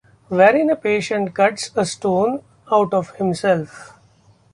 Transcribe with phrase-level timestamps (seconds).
[0.29, 3.99] Wherein a patient cuts a stone out of himself.